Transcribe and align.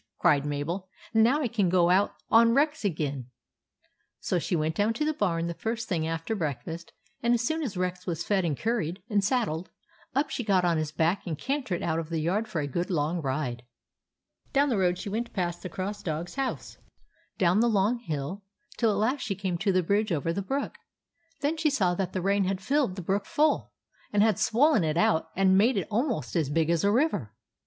"cried 0.19 0.47
Mabel." 0.47 0.89
Now 1.13 1.43
I 1.43 1.47
can 1.47 1.69
go 1.69 1.91
out 1.91 2.15
on 2.31 2.55
Rex 2.55 2.83
again!" 2.83 3.27
So 4.19 4.39
she 4.39 4.55
went 4.55 4.73
down 4.73 4.93
to 4.93 5.05
the 5.05 5.13
barn 5.13 5.45
the 5.45 5.53
first 5.53 5.87
thing 5.87 6.07
after 6.07 6.33
breakfast, 6.33 6.91
and 7.21 7.35
as 7.35 7.43
soon 7.45 7.61
as 7.61 7.77
Rex 7.77 8.07
was 8.07 8.23
fed 8.25 8.43
and 8.43 8.57
curried 8.57 9.03
and 9.11 9.23
saddled, 9.23 9.69
up 10.15 10.31
she 10.31 10.43
got 10.43 10.65
on 10.65 10.77
his 10.77 10.91
back 10.91 11.27
and 11.27 11.37
cantered 11.37 11.83
out 11.83 11.99
of 11.99 12.09
the 12.09 12.17
yard 12.17 12.47
for 12.47 12.61
a 12.61 12.65
good 12.67 12.89
long 12.89 13.21
ride. 13.21 13.61
Down 14.53 14.69
the 14.69 14.77
road 14.79 14.97
she 14.97 15.07
went 15.07 15.33
past 15.33 15.61
the 15.61 15.69
Cross 15.69 16.01
Dog's 16.01 16.33
house, 16.33 16.79
down 17.37 17.59
the 17.59 17.69
long 17.69 17.99
hill, 17.99 18.41
till 18.77 18.89
at 18.89 18.97
last 18.97 19.21
she 19.21 19.35
came 19.35 19.59
to 19.59 19.71
the 19.71 19.83
bridge 19.83 20.11
over 20.11 20.33
the 20.33 20.41
brook. 20.41 20.79
Then 21.41 21.57
she 21.57 21.69
saw 21.69 21.93
that 21.93 22.11
the 22.11 22.23
rain 22.23 22.45
had 22.45 22.59
filled 22.59 22.95
the 22.95 23.03
brook 23.03 23.27
full, 23.27 23.71
and 24.11 24.23
had 24.23 24.39
swollen 24.39 24.83
it 24.83 24.97
out 24.97 25.29
and 25.35 25.59
made 25.59 25.77
it 25.77 25.87
almost 25.91 26.35
as 26.35 26.49
big 26.49 26.71
as 26.71 26.83
a 26.83 26.91
river. 26.91 27.35